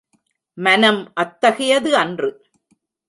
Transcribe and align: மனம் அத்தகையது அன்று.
மனம் 0.57 1.11
அத்தகையது 1.13 1.97
அன்று. 1.97 2.31